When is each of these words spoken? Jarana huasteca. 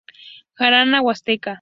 Jarana 0.59 0.97
huasteca. 1.01 1.49